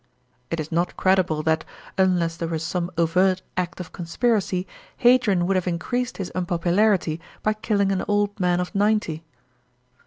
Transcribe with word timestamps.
It 0.49 0.59
is 0.59 0.71
not 0.71 0.97
credible 0.97 1.43
that, 1.43 1.63
unless 1.95 2.35
there 2.35 2.47
were 2.47 2.57
some 2.57 2.89
overt 2.97 3.43
act 3.55 3.79
of 3.79 3.91
conspiracy, 3.91 4.65
Hadrian 4.97 5.45
would 5.45 5.55
have 5.55 5.67
increased 5.67 6.17
his 6.17 6.31
unpopularity 6.33 7.21
by 7.43 7.53
killing 7.53 7.91
an 7.91 8.03
old 8.07 8.39
man 8.39 8.59
of 8.59 8.73
ninety. 8.73 9.23